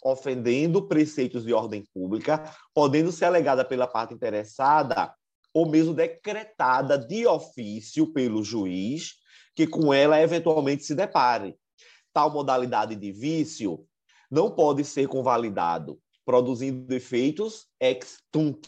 ofendendo 0.03 0.87
preceitos 0.87 1.43
de 1.43 1.53
ordem 1.53 1.83
pública, 1.93 2.51
podendo 2.73 3.11
ser 3.11 3.25
alegada 3.25 3.65
pela 3.65 3.87
parte 3.87 4.13
interessada 4.13 5.13
ou 5.57 5.67
mesmo 5.67 5.91
decretada 5.91 6.99
de 6.99 7.25
ofício 7.25 8.13
pelo 8.13 8.43
juiz, 8.43 9.15
que 9.55 9.65
com 9.65 9.91
ela 9.91 10.21
eventualmente 10.21 10.83
se 10.83 10.93
depare. 10.93 11.57
Tal 12.13 12.29
modalidade 12.29 12.95
de 12.95 13.11
vício 13.11 13.83
não 14.29 14.51
pode 14.51 14.83
ser 14.83 15.07
convalidado, 15.07 15.99
produzindo 16.23 16.93
efeitos 16.93 17.65
ex 17.79 18.19
tunc, 18.31 18.67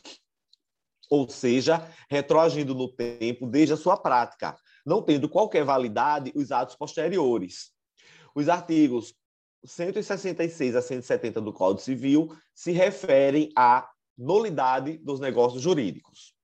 ou 1.12 1.30
seja, 1.30 1.88
retroagindo 2.10 2.74
no 2.74 2.92
tempo 2.92 3.46
desde 3.46 3.76
a 3.76 3.78
sua 3.78 3.96
prática, 3.96 4.58
não 4.84 5.04
tendo 5.04 5.30
qualquer 5.30 5.64
validade 5.64 6.34
os 6.34 6.52
atos 6.52 6.76
posteriores. 6.76 7.70
Os 8.34 8.50
artigos 8.50 9.14
166 9.64 10.76
a 10.76 10.82
170 10.82 11.40
do 11.40 11.54
Código 11.54 11.82
Civil 11.82 12.36
se 12.56 12.72
referem 12.72 13.52
à 13.56 13.88
nulidade 14.18 14.98
dos 14.98 15.20
negócios 15.20 15.62
jurídicos. 15.62 16.39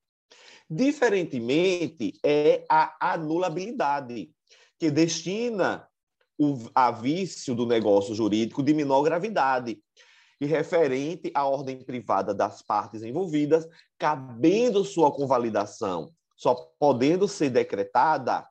Diferentemente 0.69 2.13
é 2.23 2.65
a 2.69 3.13
anulabilidade, 3.13 4.31
que 4.79 4.89
destina 4.89 5.87
o, 6.37 6.57
a 6.73 6.91
vício 6.91 7.53
do 7.53 7.65
negócio 7.65 8.15
jurídico 8.15 8.63
de 8.63 8.73
menor 8.73 9.03
gravidade 9.03 9.79
e 10.41 10.45
referente 10.45 11.31
à 11.33 11.45
ordem 11.45 11.83
privada 11.83 12.33
das 12.33 12.61
partes 12.61 13.03
envolvidas, 13.03 13.67
cabendo 13.97 14.83
sua 14.83 15.11
convalidação, 15.11 16.11
só 16.35 16.55
podendo 16.77 17.27
ser 17.27 17.49
decretada 17.49 18.45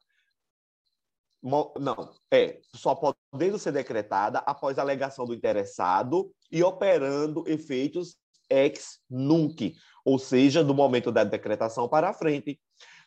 não, 1.78 2.10
é, 2.32 2.58
só 2.74 2.94
podendo 2.94 3.58
ser 3.58 3.72
decretada 3.72 4.38
após 4.38 4.78
a 4.78 4.82
alegação 4.82 5.26
do 5.26 5.34
interessado 5.34 6.32
e 6.50 6.62
operando 6.62 7.44
efeitos 7.46 8.16
ex 8.48 8.98
nunc, 9.08 9.74
ou 10.04 10.18
seja, 10.18 10.62
do 10.62 10.74
momento 10.74 11.10
da 11.10 11.24
decretação 11.24 11.88
para 11.88 12.12
frente, 12.12 12.60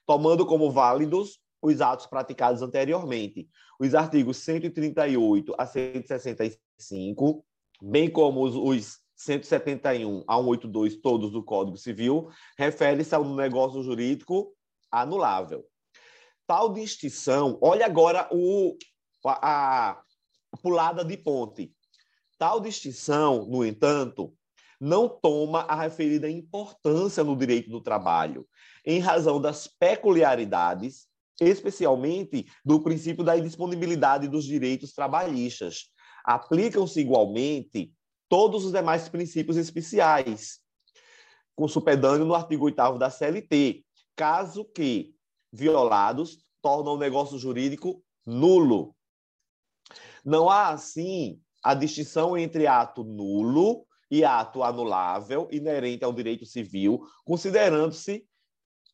tomando 0.06 0.46
como 0.46 0.72
válidos 0.72 1.40
os 1.62 1.82
atos 1.82 2.06
praticados 2.06 2.62
anteriormente. 2.62 3.48
Os 3.80 3.94
artigos 3.94 4.38
138 4.38 5.54
a 5.58 5.66
165, 5.66 7.46
bem 7.82 8.10
como 8.10 8.44
os, 8.44 8.56
os 8.56 9.00
171 9.16 10.24
a 10.28 10.36
182, 10.36 10.98
todos 10.98 11.32
do 11.32 11.44
Código 11.44 11.78
Civil, 11.78 12.30
refere-se 12.58 13.14
ao 13.16 13.26
negócio 13.36 13.82
jurídico 13.84 14.54
anulável. 14.92 15.66
Tal 16.46 16.72
distinção, 16.72 17.58
olha 17.62 17.86
agora 17.86 18.30
o, 18.32 18.78
a, 19.26 19.92
a 19.92 20.04
pulada 20.62 21.04
de 21.04 21.18
ponte. 21.18 21.74
Tal 22.38 22.60
distinção, 22.60 23.46
no 23.48 23.66
entanto, 23.66 24.37
não 24.80 25.10
toma 25.10 25.62
a 25.62 25.76
referida 25.76 26.30
importância 26.30 27.24
no 27.24 27.36
direito 27.36 27.70
do 27.70 27.82
trabalho, 27.82 28.48
em 28.86 29.00
razão 29.00 29.42
das 29.42 29.68
peculiaridades, 29.68 31.08
especialmente 31.42 32.46
do 32.64 32.82
princípio 32.82 33.24
da 33.24 33.38
indisponibilidade 33.38 34.28
dos 34.28 34.46
direitos 34.46 34.94
trabalhistas. 34.94 35.90
Aplicam-se 36.24 37.00
igualmente 37.00 37.94
todos 38.30 38.66
os 38.66 38.72
demais 38.72 39.08
princípios 39.08 39.58
especiais, 39.58 40.60
com 41.56 41.68
supedâneo 41.68 42.26
no 42.26 42.36
artigo 42.36 42.66
8 42.66 42.98
da 42.98 43.10
CLT, 43.10 43.84
caso 44.16 44.66
que, 44.66 45.16
violados, 45.52 46.38
tornam 46.62 46.94
o 46.94 47.00
negócio 47.00 47.38
jurídico 47.38 48.04
nulo. 48.26 48.96
Não 50.24 50.50
há, 50.50 50.70
assim, 50.70 51.40
a 51.64 51.74
distinção 51.74 52.38
entre 52.38 52.68
ato 52.68 53.04
nulo 53.04 53.87
e 54.10 54.24
ato 54.24 54.64
anulável 54.64 55.48
inerente 55.52 56.04
ao 56.04 56.14
direito 56.14 56.46
civil, 56.46 57.02
considerando-se 57.26 58.26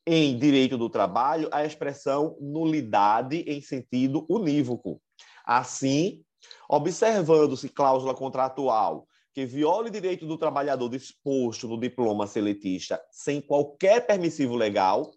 em 0.06 0.38
direito 0.38 0.78
do 0.78 0.90
trabalho 0.90 1.48
a 1.52 1.66
expressão 1.66 2.38
nulidade 2.42 3.38
em 3.48 3.62
sentido 3.62 4.26
unívoco. 4.30 5.02
Assim, 5.46 6.24
observando-se 6.68 7.70
cláusula 7.70 8.14
contratual 8.14 9.08
que 9.34 9.46
viole 9.46 9.90
o 9.90 9.92
direito 9.92 10.28
do 10.28 10.38
trabalhador 10.38 10.90
disposto 10.90 11.68
no 11.68 11.80
diploma 11.80 12.28
seletista 12.28 13.02
sem 13.12 13.42
qualquer 13.42 14.06
permissivo 14.06 14.56
legal, 14.56 15.12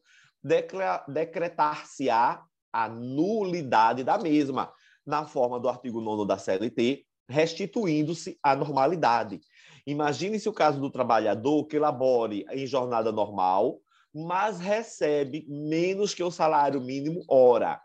decretar-se-á 1.08 2.42
a 2.72 2.88
nulidade 2.88 4.04
da 4.04 4.16
mesma, 4.16 4.72
na 5.04 5.26
forma 5.26 5.58
do 5.58 5.68
artigo 5.68 6.00
9 6.00 6.26
da 6.26 6.38
CLT, 6.38 7.04
restituindo-se 7.28 8.38
a 8.42 8.54
normalidade. 8.54 9.40
Imagine-se 9.86 10.48
o 10.48 10.52
caso 10.52 10.80
do 10.80 10.90
trabalhador 10.90 11.64
que 11.66 11.78
labore 11.78 12.44
em 12.50 12.66
jornada 12.66 13.12
normal, 13.12 13.80
mas 14.12 14.58
recebe 14.58 15.46
menos 15.48 16.12
que 16.12 16.22
o 16.22 16.30
salário 16.30 16.80
mínimo 16.80 17.22
hora, 17.28 17.80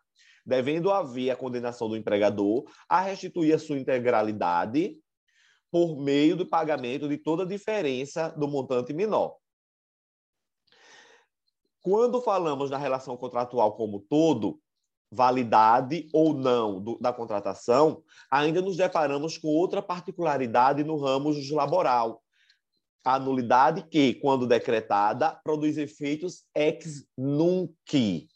devendo 0.45 0.91
haver 0.91 1.29
a 1.29 1.35
condenação 1.35 1.87
do 1.87 1.95
empregador 1.95 2.63
a 2.89 3.01
restituir 3.01 3.53
a 3.53 3.59
sua 3.59 3.77
integralidade 3.77 4.97
por 5.69 5.95
meio 5.95 6.35
do 6.35 6.45
pagamento 6.45 7.07
de 7.07 7.17
toda 7.17 7.43
a 7.43 7.47
diferença 7.47 8.29
do 8.29 8.47
montante 8.47 8.93
menor. 8.93 9.37
Quando 11.81 12.21
falamos 12.21 12.69
na 12.69 12.77
relação 12.77 13.15
contratual 13.15 13.75
como 13.75 13.99
todo, 13.99 14.59
validade 15.11 16.07
ou 16.13 16.33
não 16.33 16.79
do, 16.79 16.97
da 16.99 17.11
contratação, 17.11 18.01
ainda 18.29 18.61
nos 18.61 18.77
deparamos 18.77 19.37
com 19.37 19.49
outra 19.49 19.81
particularidade 19.81 20.83
no 20.83 20.97
ramo 20.97 21.33
laboral. 21.51 22.23
A 23.03 23.19
nulidade 23.19 23.83
que, 23.89 24.13
quando 24.15 24.47
decretada, 24.47 25.31
produz 25.43 25.77
efeitos 25.77 26.45
ex 26.55 27.05
nunc, 27.17 28.27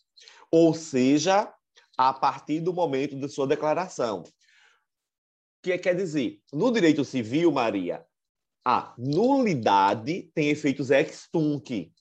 ou 0.52 0.74
seja, 0.74 1.54
a 1.98 2.12
partir 2.12 2.60
do 2.60 2.74
momento 2.74 3.16
de 3.16 3.30
sua 3.30 3.48
declaração. 3.48 4.22
O 4.22 4.26
que 5.64 5.78
quer 5.78 5.96
dizer? 5.96 6.42
No 6.52 6.72
direito 6.72 7.06
civil, 7.06 7.52
Maria, 7.52 8.06
a 8.66 8.94
nulidade 8.98 10.32
tem 10.34 10.50
efeitos 10.50 10.90
ex 10.90 11.28
tunc, 11.32 11.92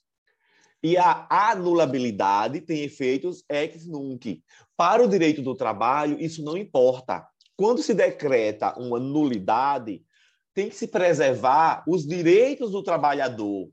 e 0.84 0.98
a 0.98 1.26
anulabilidade 1.30 2.60
tem 2.60 2.82
efeitos 2.82 3.42
ex 3.48 3.86
nunc. 3.86 4.44
Para 4.76 5.02
o 5.02 5.08
direito 5.08 5.40
do 5.40 5.54
trabalho, 5.54 6.20
isso 6.20 6.44
não 6.44 6.58
importa. 6.58 7.26
Quando 7.56 7.82
se 7.82 7.94
decreta 7.94 8.78
uma 8.78 9.00
nulidade, 9.00 10.04
tem 10.52 10.68
que 10.68 10.74
se 10.74 10.86
preservar 10.86 11.82
os 11.88 12.06
direitos 12.06 12.70
do 12.70 12.82
trabalhador, 12.82 13.70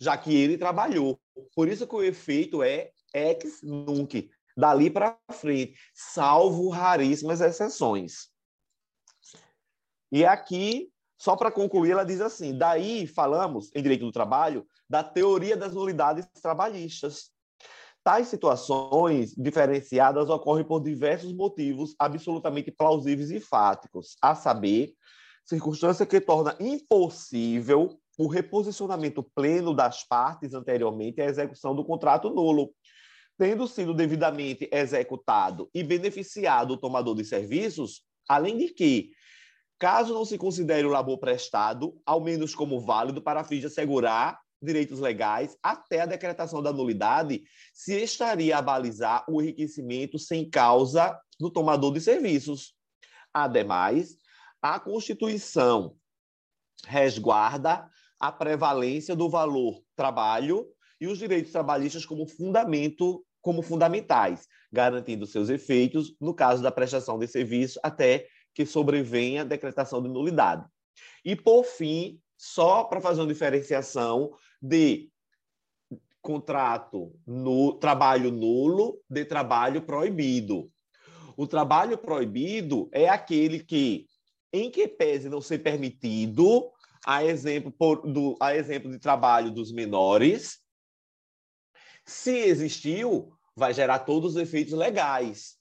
já 0.00 0.18
que 0.18 0.34
ele 0.34 0.58
trabalhou. 0.58 1.20
Por 1.54 1.68
isso 1.68 1.86
que 1.86 1.94
o 1.94 2.02
efeito 2.02 2.60
é 2.60 2.90
ex 3.14 3.62
nunc, 3.62 4.28
dali 4.56 4.90
para 4.90 5.16
frente, 5.30 5.78
salvo 5.94 6.70
raríssimas 6.70 7.40
exceções. 7.40 8.30
E 10.10 10.24
aqui, 10.24 10.90
só 11.16 11.36
para 11.36 11.52
concluir, 11.52 11.92
ela 11.92 12.04
diz 12.04 12.20
assim: 12.20 12.58
daí 12.58 13.06
falamos, 13.06 13.70
em 13.76 13.80
direito 13.80 14.04
do 14.04 14.10
trabalho, 14.10 14.66
da 14.88 15.02
teoria 15.02 15.56
das 15.56 15.74
nulidades 15.74 16.26
trabalhistas. 16.40 17.30
Tais 18.02 18.28
situações 18.28 19.34
diferenciadas 19.36 20.30
ocorrem 20.30 20.64
por 20.64 20.80
diversos 20.80 21.32
motivos 21.32 21.94
absolutamente 21.98 22.70
plausíveis 22.70 23.30
e 23.30 23.40
fáticos, 23.40 24.16
a 24.22 24.34
saber, 24.34 24.94
circunstância 25.44 26.06
que 26.06 26.20
torna 26.20 26.56
impossível 26.58 27.98
o 28.18 28.26
reposicionamento 28.26 29.22
pleno 29.22 29.74
das 29.74 30.04
partes 30.06 30.54
anteriormente 30.54 31.20
à 31.20 31.26
execução 31.26 31.74
do 31.74 31.84
contrato 31.84 32.30
nulo, 32.30 32.72
tendo 33.38 33.68
sido 33.68 33.94
devidamente 33.94 34.68
executado 34.72 35.70
e 35.72 35.84
beneficiado 35.84 36.72
o 36.72 36.76
tomador 36.76 37.14
de 37.14 37.24
serviços, 37.24 38.02
além 38.28 38.58
de 38.58 38.68
que, 38.74 39.10
caso 39.78 40.12
não 40.12 40.24
se 40.24 40.36
considere 40.36 40.86
o 40.86 40.90
labor 40.90 41.18
prestado, 41.18 42.00
ao 42.04 42.20
menos 42.20 42.54
como 42.54 42.80
válido 42.80 43.22
para 43.22 43.44
fins 43.44 43.60
de 43.60 43.66
assegurar 43.66 44.38
direitos 44.62 45.00
legais 45.00 45.56
até 45.62 46.00
a 46.00 46.06
decretação 46.06 46.62
da 46.62 46.72
nulidade, 46.72 47.42
se 47.72 48.02
estaria 48.02 48.58
a 48.58 48.62
balizar 48.62 49.24
o 49.28 49.40
enriquecimento 49.40 50.18
sem 50.18 50.48
causa 50.48 51.18
do 51.38 51.50
tomador 51.50 51.92
de 51.92 52.00
serviços. 52.00 52.74
Ademais, 53.32 54.16
A 54.60 54.80
Constituição 54.80 55.94
resguarda 56.84 57.88
a 58.20 58.32
prevalência 58.32 59.14
do 59.14 59.30
valor 59.30 59.80
trabalho 59.94 60.66
e 61.00 61.06
os 61.06 61.18
direitos 61.18 61.52
trabalhistas 61.52 62.04
como 62.04 62.26
fundamento 62.26 63.24
como 63.40 63.62
fundamentais, 63.62 64.48
garantindo 64.70 65.24
seus 65.24 65.48
efeitos 65.48 66.14
no 66.20 66.34
caso 66.34 66.60
da 66.62 66.72
prestação 66.72 67.18
de 67.18 67.28
serviço 67.28 67.78
até 67.84 68.26
que 68.52 68.66
sobrevenha 68.66 69.42
a 69.42 69.44
decretação 69.44 70.02
de 70.02 70.08
nulidade. 70.08 70.66
E, 71.24 71.36
por 71.36 71.64
fim, 71.64 72.20
só 72.38 72.84
para 72.84 73.00
fazer 73.00 73.20
uma 73.20 73.26
diferenciação 73.26 74.32
de 74.62 75.10
contrato 76.22 77.12
no 77.26 77.74
trabalho 77.74 78.30
nulo 78.30 79.00
de 79.10 79.24
trabalho 79.24 79.82
proibido. 79.82 80.70
O 81.36 81.46
trabalho 81.46 81.98
proibido 81.98 82.88
é 82.92 83.08
aquele 83.08 83.60
que, 83.60 84.06
em 84.52 84.70
que 84.70 84.86
pese 84.86 85.28
não 85.28 85.40
ser 85.40 85.58
permitido, 85.58 86.70
a 87.04 87.24
exemplo, 87.24 87.72
por, 87.72 88.02
do, 88.02 88.36
a 88.40 88.54
exemplo 88.54 88.90
de 88.90 88.98
trabalho 88.98 89.50
dos 89.50 89.72
menores, 89.72 90.58
se 92.04 92.36
existiu, 92.36 93.32
vai 93.54 93.74
gerar 93.74 94.00
todos 94.00 94.34
os 94.34 94.42
efeitos 94.42 94.74
legais. 94.74 95.56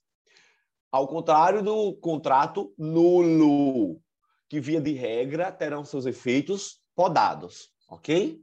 Ao 0.91 1.07
contrário 1.07 1.63
do 1.63 1.93
contrato 1.97 2.73
nulo, 2.77 4.01
que 4.49 4.60
via 4.60 4.81
de 4.81 4.93
regra 4.93 5.51
terão 5.51 5.83
seus 5.83 6.05
efeitos 6.05 6.79
podados, 6.95 7.69
ok? 7.89 8.41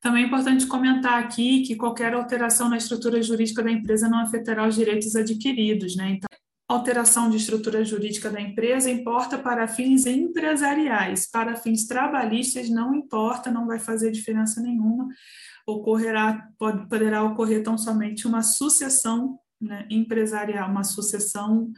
Também 0.00 0.24
é 0.24 0.26
importante 0.26 0.66
comentar 0.66 1.22
aqui 1.22 1.62
que 1.62 1.76
qualquer 1.76 2.14
alteração 2.14 2.68
na 2.68 2.78
estrutura 2.78 3.22
jurídica 3.22 3.62
da 3.62 3.70
empresa 3.70 4.08
não 4.08 4.18
afetará 4.18 4.66
os 4.66 4.74
direitos 4.74 5.14
adquiridos, 5.14 5.94
né? 5.94 6.12
Então, 6.12 6.28
alteração 6.66 7.28
de 7.28 7.36
estrutura 7.36 7.84
jurídica 7.84 8.30
da 8.30 8.40
empresa 8.40 8.90
importa 8.90 9.36
para 9.36 9.68
fins 9.68 10.06
empresariais, 10.06 11.28
para 11.28 11.56
fins 11.56 11.86
trabalhistas 11.86 12.70
não 12.70 12.94
importa, 12.94 13.50
não 13.50 13.66
vai 13.66 13.78
fazer 13.78 14.10
diferença 14.10 14.60
nenhuma, 14.60 15.08
ocorrerá, 15.66 16.48
pode, 16.58 16.88
poderá 16.88 17.22
ocorrer 17.24 17.62
tão 17.62 17.76
somente 17.76 18.26
uma 18.26 18.42
sucessão 18.42 19.38
né, 19.60 19.86
empresarial, 19.90 20.70
uma 20.70 20.84
sucessão 20.84 21.70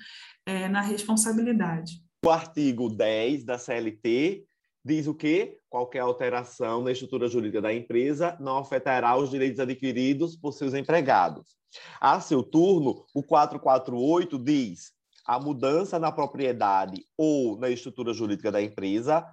é, 0.47 0.69
na 0.69 0.81
responsabilidade. 0.81 2.03
O 2.25 2.31
artigo 2.31 2.89
10 2.89 3.43
da 3.43 3.59
CLT 3.59 4.47
diz 4.85 5.09
o 5.09 5.15
quê? 5.15 5.59
Qualquer 5.69 5.99
alteração 5.99 6.81
na 6.81 6.93
estrutura 6.93 7.27
jurídica 7.27 7.61
da 7.61 7.75
empresa 7.75 8.37
não 8.39 8.59
afetará 8.59 9.17
os 9.17 9.29
direitos 9.29 9.59
adquiridos 9.59 10.37
por 10.37 10.53
seus 10.53 10.73
empregados. 10.73 11.57
A 12.01 12.21
seu 12.21 12.45
turno, 12.45 13.05
o 13.13 13.25
448 13.25 14.39
diz 14.39 14.93
a 15.27 15.41
mudança 15.41 15.99
na 15.99 16.13
propriedade 16.13 17.05
ou 17.17 17.59
na 17.59 17.69
estrutura 17.69 18.15
jurídica 18.15 18.53
da 18.53 18.63
empresa 18.63 19.29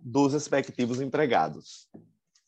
dos 0.00 0.32
respectivos 0.32 1.00
empregados. 1.00 1.88